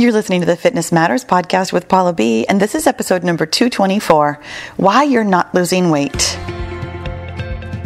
[0.00, 3.44] You're listening to the Fitness Matters podcast with Paula B, and this is episode number
[3.44, 4.40] 224
[4.78, 6.38] Why You're Not Losing Weight.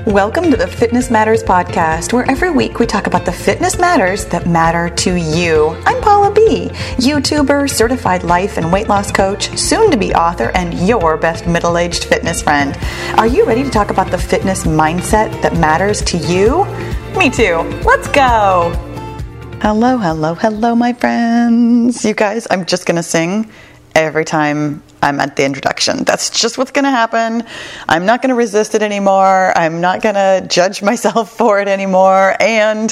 [0.07, 4.27] Welcome to the Fitness Matters podcast, where every week we talk about the fitness matters
[4.27, 5.71] that matter to you.
[5.87, 10.87] I'm Paula B, YouTuber, certified life and weight loss coach, soon to be author, and
[10.87, 12.79] your best middle aged fitness friend.
[13.19, 16.65] Are you ready to talk about the fitness mindset that matters to you?
[17.19, 17.57] Me too.
[17.83, 18.84] Let's go.
[19.65, 22.05] Hello, hello, hello, my friends.
[22.05, 23.51] You guys, I'm just going to sing
[23.95, 26.05] every time I'm at the introduction.
[26.05, 27.45] That's just what's going to happen.
[27.87, 29.53] I'm not going to resist it anymore.
[29.55, 32.35] I'm not going to judge myself for it anymore.
[32.41, 32.89] And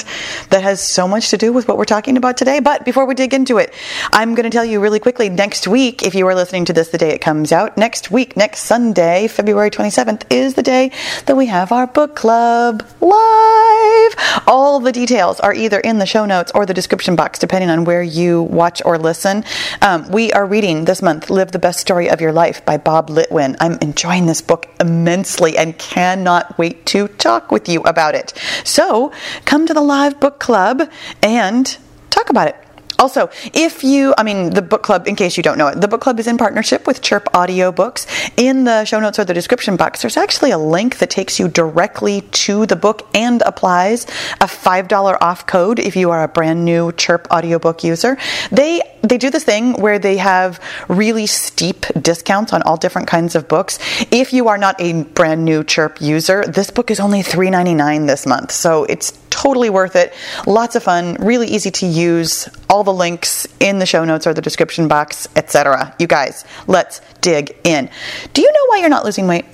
[0.51, 2.59] that has so much to do with what we're talking about today.
[2.59, 3.73] But before we dig into it,
[4.11, 6.89] I'm going to tell you really quickly next week, if you are listening to this
[6.89, 10.91] the day it comes out, next week, next Sunday, February 27th, is the day
[11.25, 14.43] that we have our book club live.
[14.45, 17.85] All the details are either in the show notes or the description box, depending on
[17.85, 19.43] where you watch or listen.
[19.81, 23.09] Um, we are reading this month Live the Best Story of Your Life by Bob
[23.09, 23.55] Litwin.
[23.59, 28.33] I'm enjoying this book immensely and cannot wait to talk with you about it.
[28.63, 29.11] So
[29.45, 30.89] come to the live book club
[31.21, 31.77] and
[32.09, 32.62] talk about it.
[33.03, 35.89] Also, if you, I mean, the book club, in case you don't know it, the
[35.89, 38.07] book club is in partnership with Chirp Audio Books.
[38.37, 41.49] In the show notes or the description box, there's actually a link that takes you
[41.49, 44.05] directly to the book and applies
[44.39, 48.17] a $5 off code if you are a brand new Chirp audiobook user.
[48.53, 53.35] They they do this thing where they have really steep discounts on all different kinds
[53.35, 53.77] of books.
[54.11, 58.25] If you are not a brand new Chirp user, this book is only $3.99 this
[58.25, 58.51] month.
[58.53, 60.13] So it's totally worth it.
[60.45, 62.47] Lots of fun, really easy to use.
[62.69, 65.95] All the links in the show notes or the description box, etc.
[65.97, 67.89] You guys, let's dig in.
[68.33, 69.45] Do you know why you're not losing weight?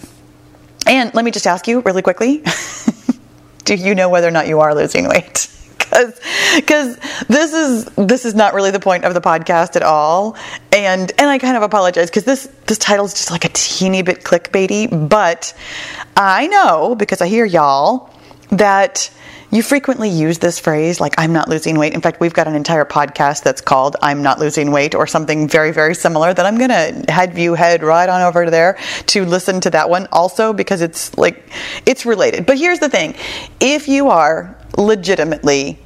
[0.85, 2.43] And let me just ask you really quickly
[3.65, 5.47] do you know whether or not you are losing weight?
[6.55, 10.35] because this is this is not really the point of the podcast at all
[10.71, 14.03] and and I kind of apologize because this this title is just like a teeny
[14.03, 15.55] bit clickbaity but
[16.15, 18.13] I know because I hear y'all
[18.51, 19.09] that
[19.51, 21.93] you frequently use this phrase like I'm not losing weight.
[21.93, 25.47] In fact, we've got an entire podcast that's called I'm not losing weight or something
[25.47, 28.77] very very similar that I'm going to head you head right on over there
[29.07, 31.49] to listen to that one also because it's like
[31.85, 32.45] it's related.
[32.45, 33.15] But here's the thing.
[33.59, 35.79] If you are legitimately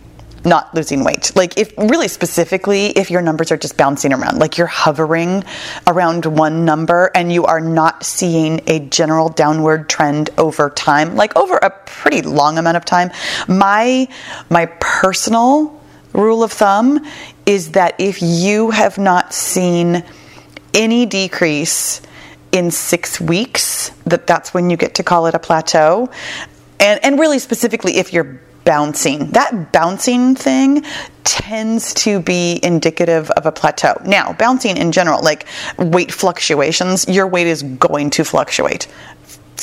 [0.46, 1.32] not losing weight.
[1.36, 5.44] Like if really specifically if your numbers are just bouncing around, like you're hovering
[5.88, 11.36] around one number and you are not seeing a general downward trend over time, like
[11.36, 13.12] over a pretty long amount of time.
[13.48, 14.08] My
[14.50, 15.80] my personal
[16.14, 17.06] rule of thumb
[17.46, 20.04] is that if you have not seen
[20.74, 22.02] any decrease
[22.52, 26.10] in 6 weeks, that that's when you get to call it a plateau.
[26.80, 29.32] And and really specifically if you're bouncing.
[29.32, 30.84] That bouncing thing
[31.24, 33.96] tends to be indicative of a plateau.
[34.06, 35.46] Now, bouncing in general, like
[35.78, 38.88] weight fluctuations, your weight is going to fluctuate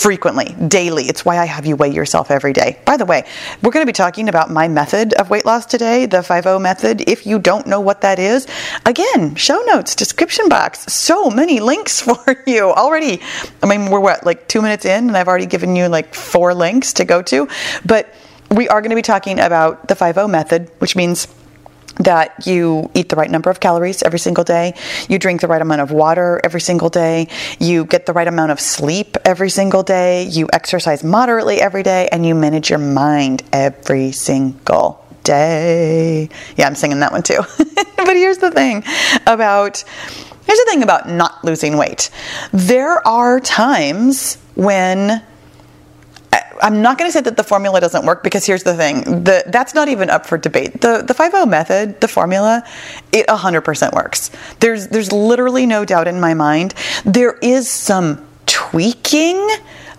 [0.01, 1.05] frequently, daily.
[1.05, 2.79] It's why I have you weigh yourself every day.
[2.87, 3.25] By the way,
[3.63, 7.09] we're going to be talking about my method of weight loss today, the 5 method.
[7.09, 8.47] If you don't know what that is,
[8.87, 13.21] again, show notes, description box, so many links for you already.
[13.63, 16.55] I mean, we're what, like 2 minutes in and I've already given you like 4
[16.55, 17.49] links to go to,
[17.85, 18.15] but
[18.51, 21.29] we are going to be talking about the 5 method, which means
[21.97, 24.75] that you eat the right number of calories every single day,
[25.09, 27.29] you drink the right amount of water every single day,
[27.59, 32.09] you get the right amount of sleep every single day, you exercise moderately every day,
[32.11, 36.29] and you manage your mind every single day.
[36.57, 37.41] Yeah, I'm singing that one too.
[37.59, 38.83] but here's the thing
[39.27, 39.85] about
[40.47, 42.11] here's the thing about not losing weight.
[42.53, 45.23] There are times when
[46.63, 49.45] I'm not going to say that the formula doesn't work because here's the thing: the,
[49.47, 50.81] that's not even up for debate.
[50.81, 52.63] The the 5 method, the formula,
[53.13, 54.31] it 100% works.
[54.61, 56.75] There's there's literally no doubt in my mind.
[57.05, 59.49] There is some tweaking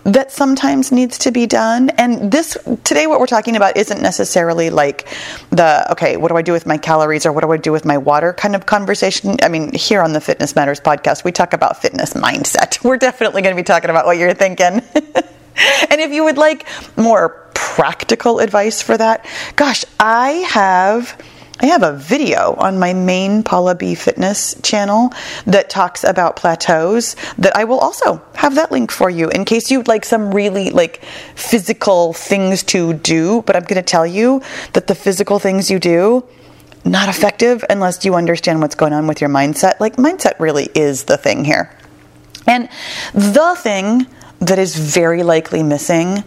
[0.04, 1.90] that sometimes needs to be done.
[1.90, 5.08] And this today, what we're talking about isn't necessarily like
[5.50, 7.84] the okay, what do I do with my calories or what do I do with
[7.84, 9.36] my water kind of conversation.
[9.42, 12.82] I mean, here on the Fitness Matters podcast, we talk about fitness mindset.
[12.84, 14.82] We're definitely going to be talking about what you're thinking.
[15.90, 16.66] and if you would like
[16.96, 19.26] more practical advice for that,
[19.56, 21.20] gosh, I have
[21.60, 25.12] I have a video on my main Paula B Fitness channel
[25.46, 29.70] that talks about plateaus that I will also have that link for you in case
[29.70, 31.04] you'd like some really like
[31.36, 35.78] physical things to do, but I'm going to tell you that the physical things you
[35.78, 36.24] do
[36.84, 39.78] not effective unless you understand what's going on with your mindset.
[39.78, 41.76] Like mindset really is the thing here.
[42.46, 42.68] And
[43.14, 44.06] the thing
[44.42, 46.24] that is very likely missing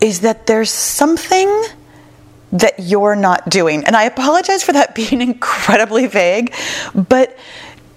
[0.00, 1.48] is that there's something
[2.52, 3.84] that you're not doing.
[3.84, 6.54] And I apologize for that being incredibly vague,
[6.94, 7.36] but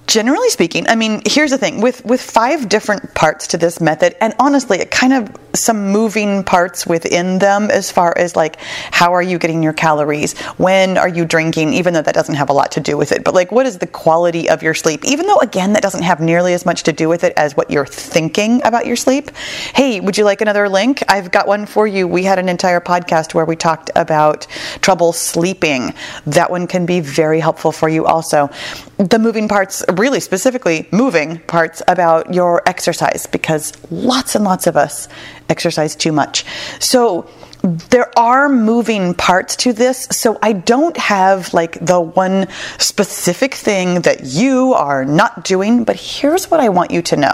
[0.07, 4.15] generally speaking, I mean, here's the thing with with five different parts to this method,
[4.21, 8.57] and honestly, it kind of some moving parts within them as far as like
[8.91, 12.49] how are you getting your calories, when are you drinking, even though that doesn't have
[12.49, 13.23] a lot to do with it.
[13.23, 15.05] But like, what is the quality of your sleep?
[15.05, 17.71] Even though again, that doesn't have nearly as much to do with it as what
[17.71, 19.31] you're thinking about your sleep.
[19.73, 21.03] Hey, would you like another link?
[21.07, 22.07] I've got one for you.
[22.07, 24.47] We had an entire podcast where we talked about
[24.81, 25.93] trouble sleeping.
[26.25, 28.49] That one can be very helpful for you also.
[28.97, 34.75] The moving parts really specifically moving parts about your exercise because lots and lots of
[34.75, 35.07] us
[35.49, 36.45] exercise too much.
[36.79, 37.29] So
[37.61, 42.47] there are moving parts to this, so I don't have like the one
[42.77, 47.33] specific thing that you are not doing, but here's what I want you to know.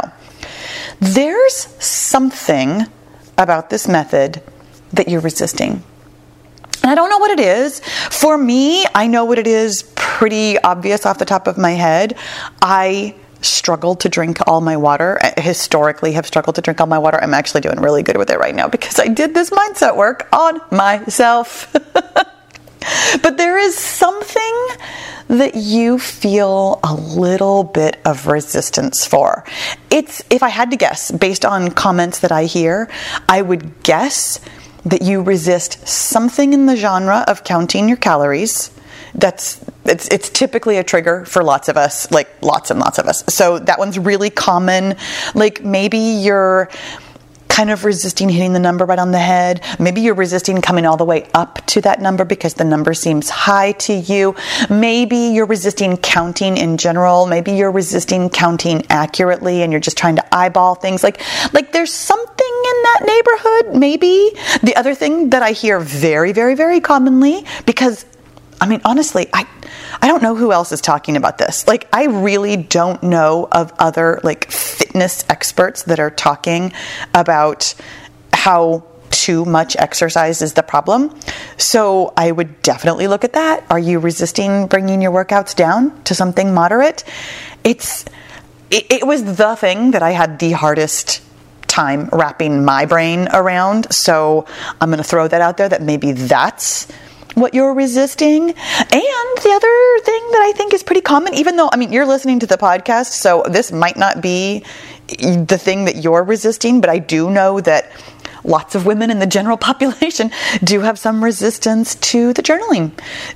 [1.00, 2.84] There's something
[3.38, 4.42] about this method
[4.94, 5.84] that you're resisting.
[6.82, 7.80] And I don't know what it is.
[7.80, 12.16] For me, I know what it is pretty obvious off the top of my head.
[12.62, 13.16] I
[13.46, 15.20] struggle to drink all my water.
[15.38, 17.20] historically have struggled to drink all my water.
[17.22, 20.28] I'm actually doing really good with it right now because I did this mindset work
[20.34, 21.72] on myself.
[23.22, 24.68] but there is something
[25.28, 29.44] that you feel a little bit of resistance for.
[29.90, 32.90] It's if I had to guess based on comments that I hear,
[33.28, 34.40] I would guess
[34.86, 38.70] that you resist something in the genre of counting your calories.
[39.16, 43.06] That's it's it's typically a trigger for lots of us, like lots and lots of
[43.06, 43.24] us.
[43.28, 44.96] So that one's really common.
[45.34, 46.70] Like maybe you're
[47.56, 49.64] kind of resisting hitting the number right on the head.
[49.80, 53.30] Maybe you're resisting coming all the way up to that number because the number seems
[53.30, 54.36] high to you.
[54.70, 57.28] Maybe you're resisting counting in general.
[57.28, 61.02] Maybe you're resisting counting accurately and you're just trying to eyeball things.
[61.02, 61.22] Like
[61.54, 64.32] like there's something in that neighborhood, maybe.
[64.64, 68.06] The other thing that I hear very, very, very commonly, because
[68.60, 69.48] I mean, honestly, I
[70.02, 71.68] I don't know who else is talking about this.
[71.68, 76.74] Like I really don't know of other like fitness experts that are talking
[77.14, 77.74] about
[78.34, 81.18] how too much exercise is the problem.
[81.58, 83.64] So I would definitely look at that.
[83.70, 87.04] Are you resisting bringing your workouts down to something moderate?
[87.64, 88.06] It's
[88.70, 91.22] it, it was the thing that I had the hardest
[91.68, 93.94] time wrapping my brain around.
[93.94, 94.46] So
[94.80, 96.88] I'm going to throw that out there that maybe that's
[97.36, 98.50] what you're resisting.
[98.50, 102.06] And the other thing that I think is pretty common, even though, I mean, you're
[102.06, 104.64] listening to the podcast, so this might not be
[105.08, 107.92] the thing that you're resisting, but I do know that
[108.46, 110.32] lots of women in the general population
[110.64, 112.92] do have some resistance to the journaling,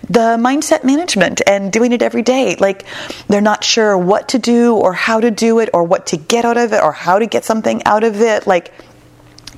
[0.09, 2.55] the mindset management, and doing it every day.
[2.55, 2.85] Like
[3.27, 6.45] they're not sure what to do or how to do it or what to get
[6.45, 8.47] out of it or how to get something out of it.
[8.47, 8.71] Like,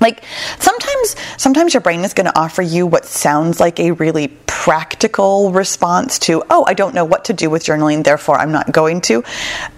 [0.00, 0.24] like
[0.58, 5.52] sometimes sometimes your brain is going to offer you what sounds like a really practical
[5.52, 9.00] response to, "Oh, I don't know what to do with journaling, therefore I'm not going
[9.02, 9.24] to."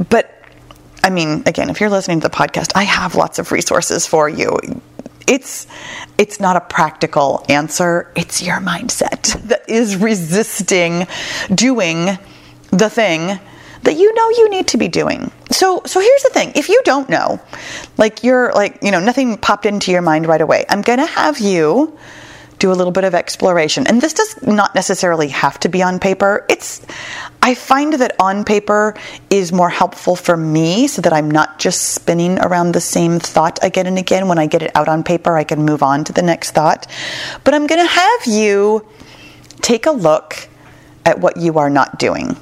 [0.08, 0.30] But
[1.02, 4.28] I mean, again, if you're listening to the podcast, I have lots of resources for
[4.28, 4.58] you.
[5.26, 5.66] It's
[6.18, 8.10] it's not a practical answer.
[8.14, 11.06] It's your mindset that is resisting
[11.54, 12.18] doing
[12.70, 13.38] the thing
[13.84, 15.30] that you know you need to be doing.
[15.50, 16.52] So so here's the thing.
[16.54, 17.40] If you don't know,
[17.96, 20.64] like you're like, you know, nothing popped into your mind right away.
[20.68, 21.96] I'm going to have you
[22.58, 23.86] do a little bit of exploration.
[23.86, 26.46] And this does not necessarily have to be on paper.
[26.48, 26.80] It's
[27.42, 28.94] I find that on paper
[29.28, 33.58] is more helpful for me so that I'm not just spinning around the same thought
[33.62, 34.28] again and again.
[34.28, 36.86] When I get it out on paper, I can move on to the next thought.
[37.44, 38.86] But I'm going to have you
[39.60, 40.48] take a look
[41.04, 42.36] at what you are not doing.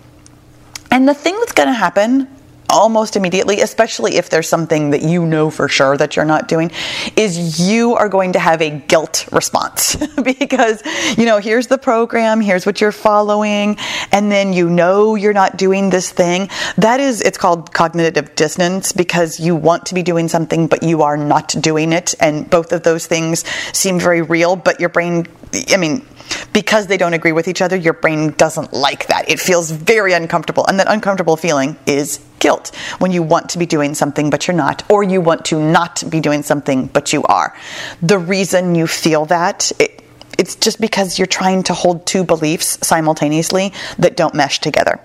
[0.92, 2.28] And the thing that's going to happen
[2.72, 6.70] almost immediately, especially if there's something that you know for sure that you're not doing,
[7.16, 10.82] is you are going to have a guilt response because,
[11.16, 13.76] you know, here's the program, here's what you're following,
[14.10, 16.48] and then you know you're not doing this thing.
[16.78, 21.02] That is, it's called cognitive dissonance because you want to be doing something, but you
[21.02, 22.14] are not doing it.
[22.18, 25.26] And both of those things seem very real, but your brain,
[25.70, 26.06] I mean,
[26.52, 29.28] because they don't agree with each other, your brain doesn't like that.
[29.28, 30.66] It feels very uncomfortable.
[30.66, 34.56] And that uncomfortable feeling is guilt when you want to be doing something but you're
[34.66, 37.56] not, or you want to not be doing something but you are.
[38.02, 40.02] The reason you feel that, it,
[40.38, 45.00] it's just because you're trying to hold two beliefs simultaneously that don't mesh together.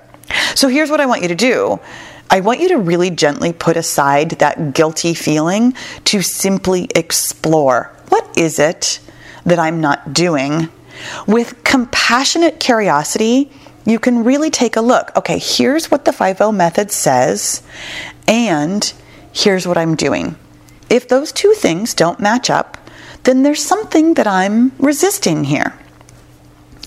[0.55, 1.79] So here's what I want you to do.
[2.29, 5.73] I want you to really gently put aside that guilty feeling
[6.05, 8.99] to simply explore what is it
[9.45, 10.69] that I'm not doing
[11.25, 13.51] with compassionate curiosity,
[13.87, 15.15] you can really take a look.
[15.15, 17.63] Okay, here's what the 5 method says,
[18.27, 18.93] and
[19.31, 20.35] here's what I'm doing.
[20.89, 22.77] If those two things don't match up,
[23.23, 25.73] then there's something that I'm resisting here.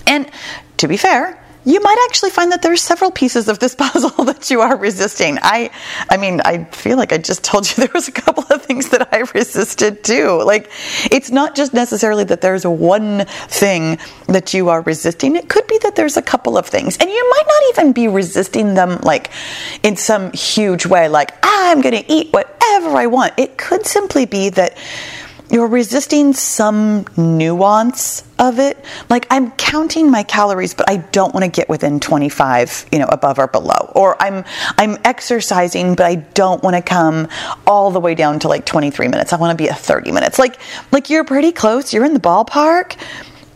[0.05, 0.29] And
[0.77, 4.25] to be fair, you might actually find that there are several pieces of this puzzle
[4.25, 5.37] that you are resisting.
[5.41, 5.71] I
[6.09, 8.89] I mean, I feel like I just told you there was a couple of things
[8.89, 10.41] that I resisted too.
[10.43, 10.71] Like
[11.11, 15.35] it's not just necessarily that there's one thing that you are resisting.
[15.35, 16.97] It could be that there's a couple of things.
[16.97, 19.29] And you might not even be resisting them like
[19.83, 23.33] in some huge way like ah, I'm going to eat whatever I want.
[23.37, 24.77] It could simply be that
[25.51, 28.83] you're resisting some nuance of it.
[29.09, 33.07] Like I'm counting my calories, but I don't want to get within 25, you know,
[33.07, 33.91] above or below.
[33.93, 34.45] Or I'm
[34.77, 37.27] I'm exercising, but I don't want to come
[37.67, 39.33] all the way down to like 23 minutes.
[39.33, 40.39] I want to be at 30 minutes.
[40.39, 40.57] Like
[40.91, 41.93] like you're pretty close.
[41.93, 42.95] You're in the ballpark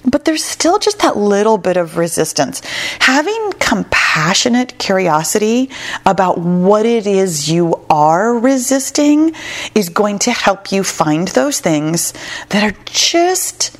[0.05, 2.61] but there's still just that little bit of resistance.
[2.99, 5.69] Having compassionate curiosity
[6.05, 9.33] about what it is you are resisting
[9.73, 12.13] is going to help you find those things
[12.49, 13.77] that are just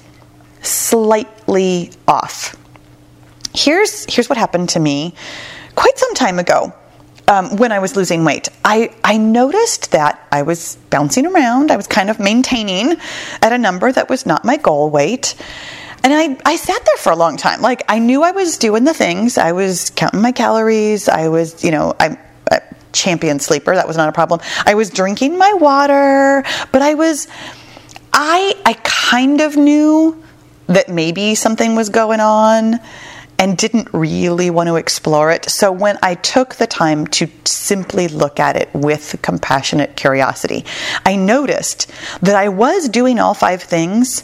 [0.62, 2.56] slightly off.
[3.54, 5.14] Here's, here's what happened to me
[5.76, 6.74] quite some time ago.
[7.28, 11.72] Um, when I was losing weight, I, I noticed that I was bouncing around.
[11.72, 12.98] I was kind of maintaining
[13.42, 15.34] at a number that was not my goal weight.
[16.06, 17.62] And I, I sat there for a long time.
[17.62, 19.40] Like I knew I was doing the things.
[19.40, 21.10] I was counting my calories.
[21.10, 22.20] I was, you know, I'm
[22.52, 22.62] a
[22.94, 23.74] champion sleeper.
[23.74, 24.40] That was not a problem.
[24.68, 27.28] I was drinking my water, but I was,
[28.14, 30.24] I, I kind of knew
[30.68, 32.80] that maybe something was going on
[33.40, 35.50] and didn't really want to explore it.
[35.50, 40.66] So when I took the time to simply look at it with compassionate curiosity,
[41.04, 44.24] I noticed that I was doing all five things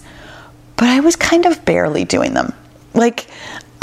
[0.82, 2.56] but I was kind of barely doing them.
[2.96, 3.28] Like,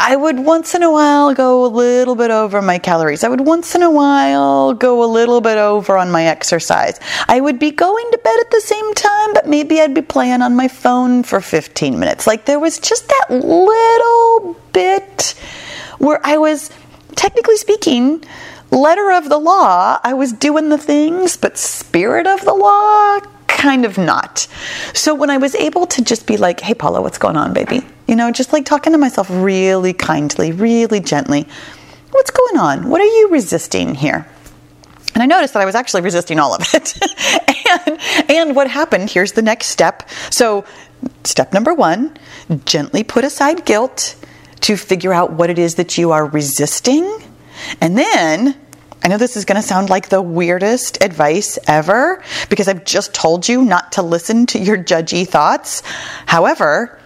[0.00, 3.22] I would once in a while go a little bit over my calories.
[3.22, 6.98] I would once in a while go a little bit over on my exercise.
[7.28, 10.42] I would be going to bed at the same time, but maybe I'd be playing
[10.42, 12.26] on my phone for 15 minutes.
[12.26, 15.36] Like there was just that little bit
[15.98, 16.68] where I was,
[17.14, 18.24] technically speaking,
[18.72, 23.84] letter of the law, I was doing the things, but spirit of the law, kind
[23.84, 24.46] of not.
[24.94, 27.82] So when I was able to just be like, hey, Paula, what's going on, baby?
[28.06, 31.46] You know, just like talking to myself really kindly, really gently.
[32.12, 32.88] What's going on?
[32.88, 34.26] What are you resisting here?
[35.14, 36.94] And I noticed that I was actually resisting all of it.
[37.86, 40.08] and, and what happened, here's the next step.
[40.30, 40.64] So,
[41.24, 42.16] step number one
[42.64, 44.16] gently put aside guilt
[44.60, 47.04] to figure out what it is that you are resisting.
[47.80, 48.56] And then
[49.02, 53.14] I know this is going to sound like the weirdest advice ever because I've just
[53.14, 55.82] told you not to listen to your judgy thoughts.
[56.26, 56.98] However,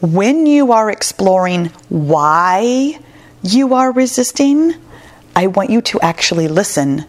[0.00, 2.98] when you are exploring why
[3.42, 4.74] you are resisting,
[5.34, 7.04] I want you to actually listen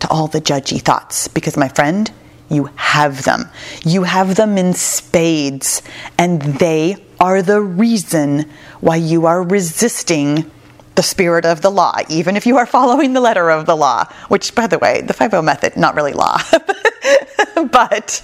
[0.00, 2.10] to all the judgy thoughts because, my friend,
[2.48, 3.48] you have them.
[3.84, 5.82] You have them in spades,
[6.18, 8.50] and they are the reason
[8.80, 10.50] why you are resisting
[10.94, 14.04] the spirit of the law, even if you are following the letter of the law,
[14.28, 16.38] which, by the way, the 5 method, not really law,
[17.70, 18.22] but.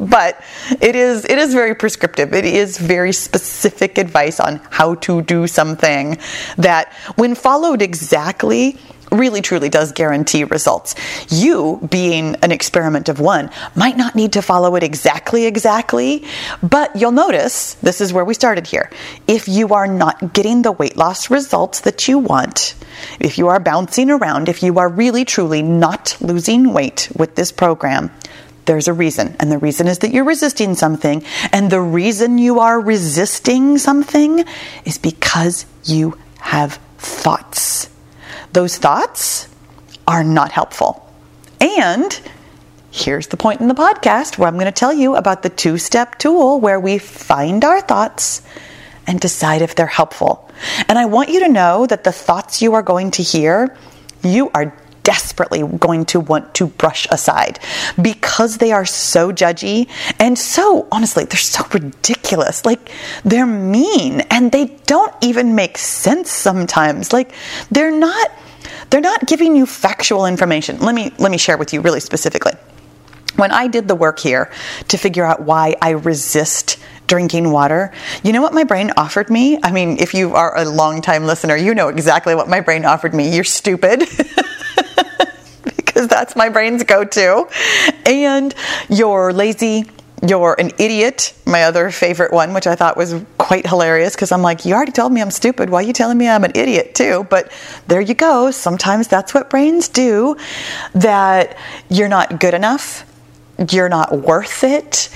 [0.00, 0.42] But
[0.80, 2.34] it is it is very prescriptive.
[2.34, 6.18] It is very specific advice on how to do something
[6.58, 8.76] that when followed exactly
[9.14, 10.94] really truly does guarantee results.
[11.28, 16.24] You, being an experiment of one, might not need to follow it exactly, exactly,
[16.62, 18.90] but you'll notice this is where we started here.
[19.26, 22.74] If you are not getting the weight loss results that you want,
[23.20, 27.52] if you are bouncing around, if you are really truly not losing weight with this
[27.52, 28.10] program,
[28.64, 29.36] there's a reason.
[29.38, 31.24] And the reason is that you're resisting something.
[31.52, 34.44] And the reason you are resisting something
[34.84, 37.90] is because you have thoughts
[38.54, 39.48] those thoughts
[40.06, 41.06] are not helpful.
[41.60, 42.20] And
[42.90, 45.76] here's the point in the podcast where I'm going to tell you about the two
[45.76, 48.42] step tool where we find our thoughts
[49.06, 50.50] and decide if they're helpful.
[50.88, 53.76] And I want you to know that the thoughts you are going to hear,
[54.22, 57.60] you are desperately going to want to brush aside
[58.00, 62.64] because they are so judgy and so, honestly, they're so ridiculous.
[62.64, 62.90] Like,
[63.24, 67.12] they're mean and they don't even make sense sometimes.
[67.12, 67.32] Like,
[67.70, 68.30] they're not
[68.90, 70.78] they're not giving you factual information.
[70.78, 72.52] Let me let me share with you really specifically.
[73.36, 74.50] When I did the work here
[74.88, 77.92] to figure out why I resist drinking water,
[78.22, 79.58] you know what my brain offered me?
[79.62, 83.12] I mean, if you are a long-time listener, you know exactly what my brain offered
[83.12, 83.34] me.
[83.34, 84.04] You're stupid.
[86.04, 87.48] because that's my brain's go to.
[88.06, 88.54] And
[88.88, 89.86] you're lazy,
[90.26, 94.42] you're an idiot, my other favorite one, which I thought was quite hilarious because I'm
[94.42, 95.70] like, you already told me I'm stupid.
[95.70, 97.26] Why are you telling me I'm an idiot too?
[97.30, 97.52] But
[97.86, 98.50] there you go.
[98.50, 100.36] Sometimes that's what brains do
[100.94, 101.56] that
[101.88, 103.04] you're not good enough,
[103.70, 105.08] you're not worth it.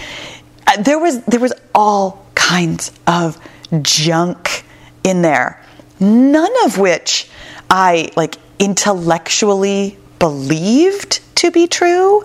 [0.67, 3.39] Uh, there was there was all kinds of
[3.83, 4.65] junk
[5.05, 5.63] in there,
[6.01, 7.29] none of which
[7.71, 12.25] I like intellectually believed to be true.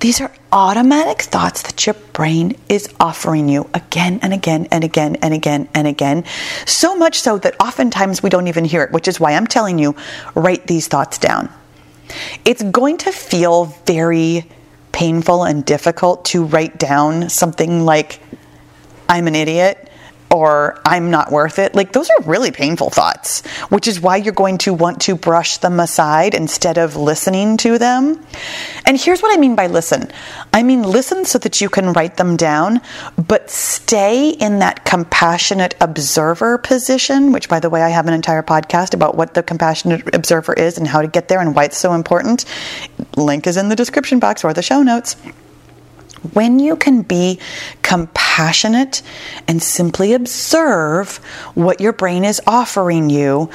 [0.00, 5.16] These are automatic thoughts that your brain is offering you again and again and again
[5.16, 6.24] and again and again.
[6.66, 9.78] So much so that oftentimes we don't even hear it, which is why I'm telling
[9.78, 9.96] you
[10.34, 11.50] write these thoughts down.
[12.44, 14.48] It's going to feel very
[14.92, 18.20] painful and difficult to write down something like,
[19.08, 19.83] I'm an idiot
[20.30, 21.74] or I'm not worth it.
[21.74, 25.58] Like, those are really painful thoughts, which is why you're going to want to brush
[25.58, 28.24] them aside instead of listening to them.
[28.84, 30.10] And here's what I mean by listen
[30.52, 32.80] I mean, listen so that you can write them down,
[33.16, 38.42] but stay in that compassionate observer position, which, by the way, I have an entire
[38.42, 41.78] podcast about what the compassionate observer is and how to get there and why it's
[41.78, 42.44] so important.
[43.16, 45.16] Link is in the description box or the show notes
[46.32, 47.38] when you can be
[47.82, 49.02] compassionate
[49.46, 51.16] and simply observe
[51.54, 53.50] what your brain is offering you,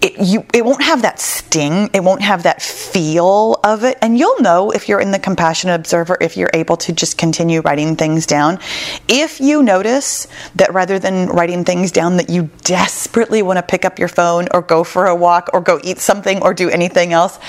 [0.00, 3.98] it, you, it won't have that sting, it won't have that feel of it.
[4.00, 7.60] And you'll know if you're in the compassionate observer, if you're able to just continue
[7.62, 8.60] writing things down.
[9.08, 13.84] If you notice that rather than writing things down, that you desperately want to pick
[13.84, 17.12] up your phone or go for a walk or go eat something or do anything
[17.12, 17.40] else,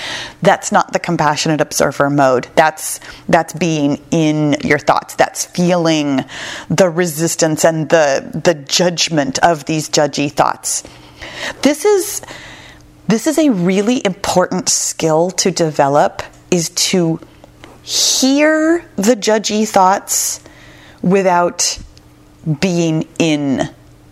[0.42, 2.48] that's not the compassionate observer mode.
[2.56, 5.14] That's, that's being in your thoughts.
[5.14, 6.24] That's feeling
[6.68, 10.82] the resistance and the, the judgment of these judgy thoughts.
[11.62, 12.22] This is
[13.08, 17.18] this is a really important skill to develop is to
[17.82, 20.40] hear the judgy thoughts
[21.02, 21.78] without
[22.60, 23.68] being in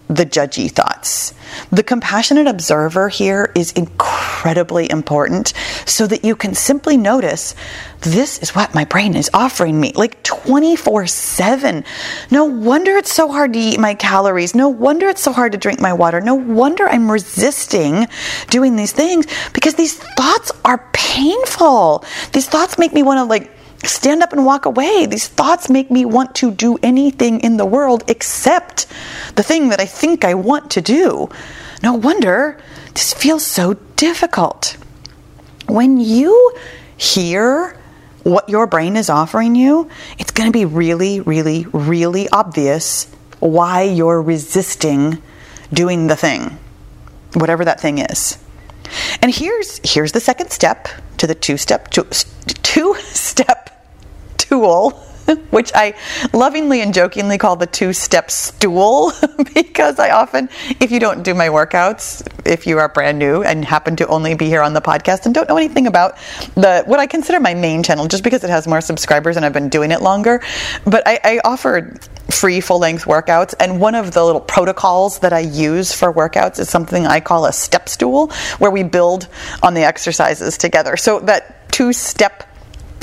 [0.09, 1.35] the judgy thoughts.
[1.71, 5.53] The compassionate observer here is incredibly important
[5.87, 7.55] so that you can simply notice
[8.01, 11.85] this is what my brain is offering me like 24 7.
[12.31, 14.55] No wonder it's so hard to eat my calories.
[14.55, 16.21] No wonder it's so hard to drink my water.
[16.21, 18.07] No wonder I'm resisting
[18.51, 22.05] doing these things because these thoughts are painful.
[22.33, 23.58] These thoughts make me want to like
[23.89, 25.07] stand up and walk away.
[25.07, 28.87] These thoughts make me want to do anything in the world except
[29.35, 31.29] the thing that I think I want to do.
[31.83, 32.59] No wonder
[32.95, 34.77] this feels so difficult.
[35.67, 36.57] When you
[36.97, 37.77] hear
[38.25, 43.07] what your brain is offering you, it's going to be really, really, really obvious
[43.41, 45.23] why you're resisting
[45.73, 46.59] doing the thing,
[47.35, 48.39] whatever that thing is.
[49.23, 52.05] And here's here's the second step to the two step two,
[52.63, 53.68] two step
[54.49, 55.05] tool
[55.51, 55.95] which I
[56.33, 59.13] lovingly and jokingly call the two step stool
[59.55, 60.49] because I often,
[60.81, 64.35] if you don't do my workouts, if you are brand new and happen to only
[64.35, 66.17] be here on the podcast and don't know anything about
[66.55, 69.53] the what I consider my main channel, just because it has more subscribers and I've
[69.53, 70.43] been doing it longer,
[70.85, 71.95] but I, I offer
[72.31, 73.55] free full length workouts.
[73.59, 77.47] And one of the little protocols that I use for workouts is something I call
[77.47, 79.29] a step stool, where we build
[79.63, 80.97] on the exercises together.
[80.97, 82.48] So that two step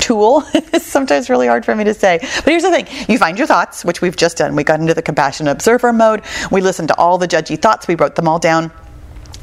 [0.06, 2.18] tool is sometimes really hard for me to say.
[2.20, 4.54] But here's the thing you find your thoughts, which we've just done.
[4.54, 7.96] We got into the compassionate observer mode, we listened to all the judgy thoughts, we
[7.96, 8.70] wrote them all down.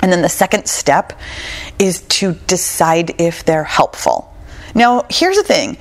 [0.01, 1.13] And then the second step
[1.79, 4.33] is to decide if they're helpful.
[4.73, 5.77] Now, here's the thing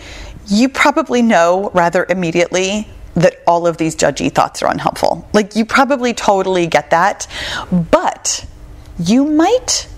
[0.48, 5.28] you probably know rather immediately that all of these judgy thoughts are unhelpful.
[5.32, 7.26] Like, you probably totally get that.
[7.70, 8.46] But
[8.98, 9.88] you might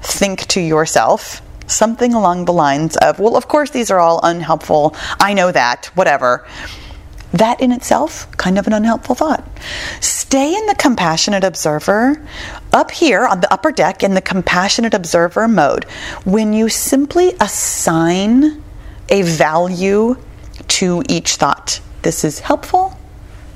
[0.00, 4.94] think to yourself, something along the lines of, well, of course, these are all unhelpful.
[5.18, 6.46] I know that, whatever.
[7.32, 9.46] That in itself, kind of an unhelpful thought.
[10.00, 12.20] Stay in the compassionate observer
[12.72, 15.84] up here on the upper deck in the compassionate observer mode.
[16.24, 18.62] When you simply assign
[19.08, 20.16] a value
[20.68, 22.98] to each thought, this is helpful,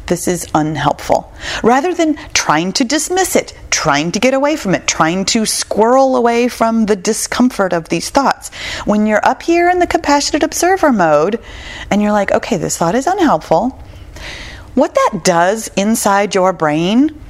[0.07, 1.33] this is unhelpful.
[1.63, 6.17] Rather than trying to dismiss it, trying to get away from it, trying to squirrel
[6.17, 8.51] away from the discomfort of these thoughts.
[8.85, 11.41] When you're up here in the compassionate observer mode
[11.91, 13.79] and you're like, okay, this thought is unhelpful,
[14.75, 17.21] what that does inside your brain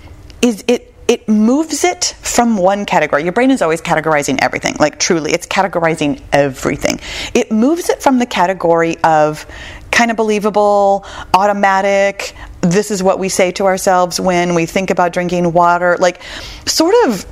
[0.43, 3.25] is it it moves it from one category.
[3.25, 6.99] Your brain is always categorizing everything, like truly, it's categorizing everything.
[7.35, 9.47] It moves it from the category of
[9.91, 15.13] kind of believable, automatic, this is what we say to ourselves when we think about
[15.13, 16.21] drinking water, like
[16.67, 17.27] sort of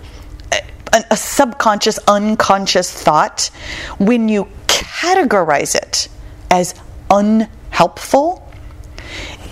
[0.52, 3.50] a, a subconscious, unconscious thought.
[3.98, 6.08] When you categorize it
[6.50, 6.74] as
[7.10, 8.48] unhelpful,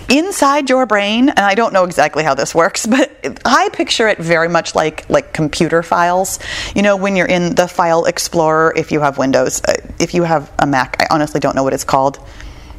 [0.09, 4.17] inside your brain and i don't know exactly how this works but i picture it
[4.17, 6.37] very much like like computer files
[6.75, 10.23] you know when you're in the file explorer if you have windows uh, if you
[10.23, 12.19] have a mac i honestly don't know what it's called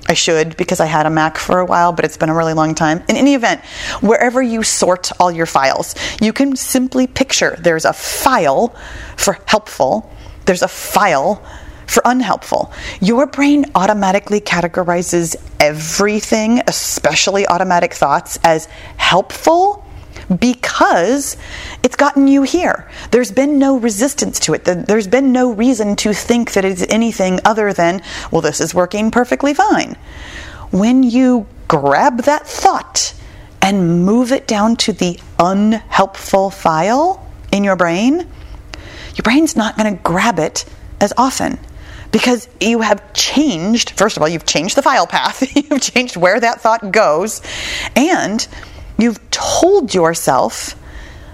[0.08, 2.54] I should because I had a Mac for a while, but it's been a really
[2.54, 3.02] long time.
[3.08, 3.64] In any event,
[4.00, 8.74] wherever you sort all your files, you can simply picture there's a file
[9.16, 10.10] for helpful,
[10.44, 11.42] there's a file
[11.86, 12.72] for unhelpful.
[13.00, 19.81] Your brain automatically categorizes everything, especially automatic thoughts, as helpful
[20.38, 21.36] because
[21.82, 22.90] it's gotten you here.
[23.10, 24.64] There's been no resistance to it.
[24.64, 29.10] There's been no reason to think that it's anything other than, well, this is working
[29.10, 29.96] perfectly fine.
[30.70, 33.14] When you grab that thought
[33.60, 38.26] and move it down to the unhelpful file in your brain,
[39.14, 40.64] your brain's not going to grab it
[41.00, 41.58] as often
[42.12, 46.38] because you have changed, first of all, you've changed the file path, you've changed where
[46.38, 47.42] that thought goes,
[47.96, 48.46] and
[48.98, 50.74] You've told yourself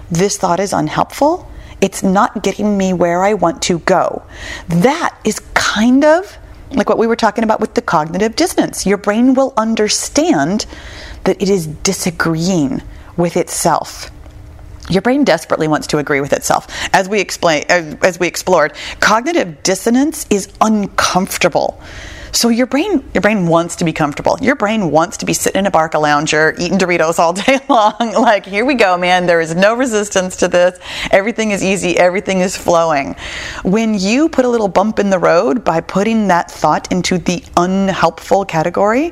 [0.09, 1.49] this thought is unhelpful.
[1.81, 4.23] It's not getting me where I want to go.
[4.67, 6.37] That is kind of
[6.71, 8.85] like what we were talking about with the cognitive dissonance.
[8.85, 10.65] Your brain will understand
[11.23, 12.81] that it is disagreeing
[13.17, 14.11] with itself.
[14.89, 16.67] Your brain desperately wants to agree with itself.
[16.93, 21.79] As we explain, as we explored, cognitive dissonance is uncomfortable.
[22.31, 24.37] So your brain, your brain wants to be comfortable.
[24.41, 28.13] Your brain wants to be sitting in a Barcalounger, eating Doritos all day long.
[28.13, 29.25] like, here we go, man.
[29.25, 30.79] There is no resistance to this.
[31.11, 31.97] Everything is easy.
[31.97, 33.15] Everything is flowing.
[33.63, 37.43] When you put a little bump in the road by putting that thought into the
[37.57, 39.11] unhelpful category,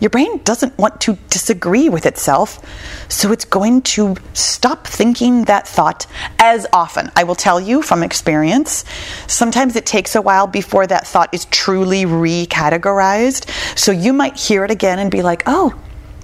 [0.00, 2.60] your brain doesn't want to disagree with itself,
[3.08, 6.06] so it's going to stop thinking that thought
[6.38, 7.10] as often.
[7.16, 8.84] I will tell you from experience,
[9.26, 13.78] sometimes it takes a while before that thought is truly recategorized.
[13.78, 15.74] So you might hear it again and be like, oh,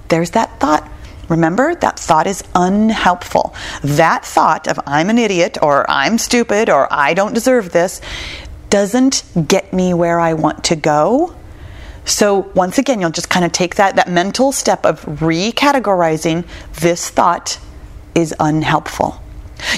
[0.09, 0.87] there's that thought.
[1.29, 3.55] Remember, that thought is unhelpful.
[3.83, 8.01] That thought of I'm an idiot or I'm stupid or I don't deserve this
[8.69, 11.35] doesn't get me where I want to go
[12.05, 16.45] so once again, you'll just kind of take that, that mental step of recategorizing
[16.79, 17.59] this thought
[18.15, 19.21] is unhelpful.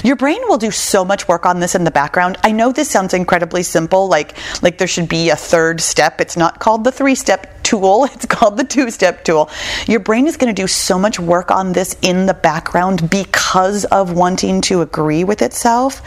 [0.02, 2.38] Your brain will do so much work on this in the background.
[2.42, 6.20] I know this sounds incredibly simple, like like there should be a third step.
[6.20, 9.50] It's not called the three-step tool, it's called the two-step tool.
[9.86, 13.84] Your brain is going to do so much work on this in the background because
[13.86, 16.02] of wanting to agree with itself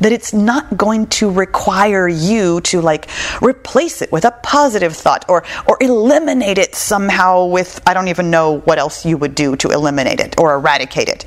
[0.00, 3.08] that it's not going to require you to like
[3.40, 8.30] replace it with a positive thought or or eliminate it somehow with I don't even
[8.30, 11.24] know what else you would do to eliminate it or eradicate it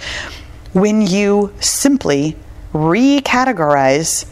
[0.75, 2.36] when you simply
[2.73, 4.25] recategorize,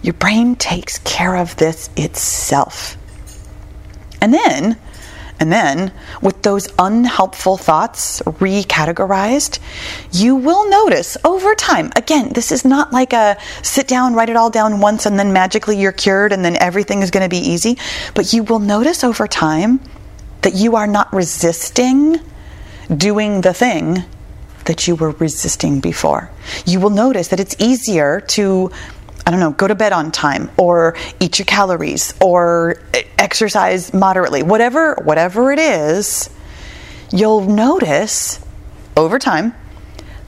[0.00, 2.96] your brain takes care of this itself.
[4.22, 4.78] And then,
[5.40, 9.58] and then, with those unhelpful thoughts recategorized,
[10.12, 11.90] you will notice over time.
[11.96, 15.32] Again, this is not like a sit down, write it all down once, and then
[15.32, 17.78] magically you're cured and then everything is going to be easy.
[18.14, 19.80] But you will notice over time
[20.42, 22.20] that you are not resisting
[22.94, 24.04] doing the thing
[24.66, 26.30] that you were resisting before.
[26.66, 28.70] You will notice that it's easier to
[29.26, 32.80] I don't know, go to bed on time or eat your calories or
[33.20, 34.42] exercise moderately.
[34.42, 36.30] Whatever whatever it is,
[37.12, 38.44] you'll notice
[38.96, 39.54] over time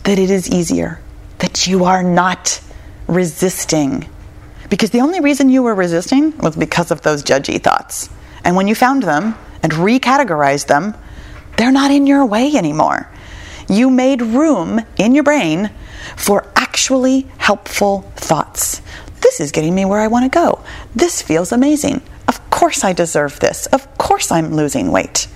[0.05, 1.01] that it is easier
[1.39, 2.61] that you are not
[3.09, 4.09] resisting.
[4.69, 8.09] Because the only reason you were resisting was because of those judgy thoughts.
[8.45, 10.95] And when you found them and recategorized them,
[11.57, 13.09] they're not in your way anymore
[13.73, 15.71] you made room in your brain
[16.17, 18.83] for actually helpful thoughts.
[19.21, 20.63] This is getting me where I want to go.
[20.95, 22.03] This feels amazing.
[22.33, 23.67] Of course, I deserve this.
[23.67, 25.29] Of course, I'm losing weight.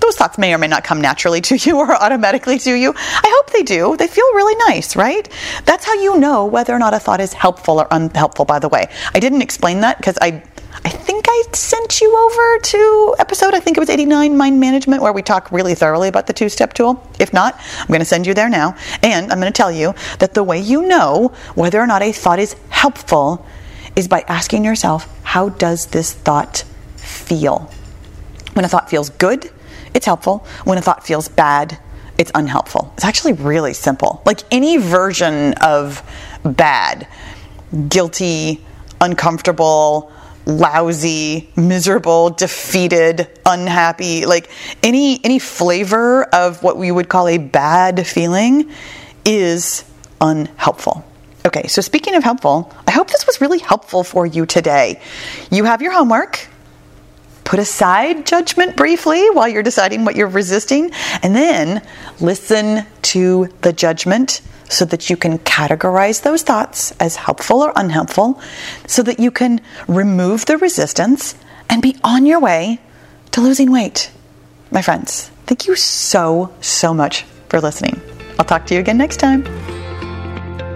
[0.00, 2.92] Those thoughts may or may not come naturally to you or automatically to you.
[2.94, 3.96] I hope they do.
[3.96, 5.26] They feel really nice, right?
[5.64, 8.68] That's how you know whether or not a thought is helpful or unhelpful, by the
[8.68, 8.84] way.
[9.14, 10.42] I didn't explain that because I
[10.84, 15.00] I think I sent you over to episode, I think it was 89, Mind Management,
[15.00, 17.02] where we talk really thoroughly about the two step tool.
[17.18, 18.76] If not, I'm going to send you there now.
[19.02, 22.12] And I'm going to tell you that the way you know whether or not a
[22.12, 23.46] thought is helpful
[23.96, 26.58] is by asking yourself, how does this thought
[26.94, 27.68] feel?
[28.52, 29.50] When a thought feels good,
[29.92, 30.46] it's helpful.
[30.62, 31.76] When a thought feels bad,
[32.16, 32.92] it's unhelpful.
[32.94, 34.22] It's actually really simple.
[34.24, 36.08] Like any version of
[36.44, 37.08] bad,
[37.88, 38.64] guilty,
[39.00, 40.12] uncomfortable,
[40.46, 44.48] lousy, miserable, defeated, unhappy, like
[44.84, 48.70] any any flavor of what we would call a bad feeling
[49.24, 49.82] is
[50.20, 51.04] unhelpful.
[51.46, 55.00] Okay, so speaking of helpful, I hope this was really helpful for you today.
[55.50, 56.48] You have your homework.
[57.44, 60.90] Put aside judgment briefly while you're deciding what you're resisting,
[61.22, 61.86] and then
[62.18, 68.40] listen to the judgment so that you can categorize those thoughts as helpful or unhelpful,
[68.86, 71.34] so that you can remove the resistance
[71.68, 72.80] and be on your way
[73.32, 74.10] to losing weight.
[74.70, 78.00] My friends, thank you so, so much for listening.
[78.38, 79.44] I'll talk to you again next time.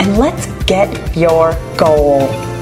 [0.00, 2.55] and let's get your goal.